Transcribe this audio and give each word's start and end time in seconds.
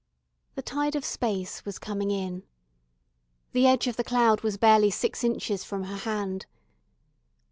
The 0.55 0.63
tide 0.63 0.95
of 0.95 1.05
space 1.05 1.63
was 1.63 1.77
coming 1.77 2.09
in. 2.09 2.41
The 3.51 3.67
edge 3.67 3.85
of 3.85 3.97
the 3.97 4.03
cloud 4.03 4.41
was 4.41 4.57
barely 4.57 4.89
six 4.89 5.23
inches 5.23 5.63
from 5.63 5.83
her 5.83 5.97
hand. 5.97 6.47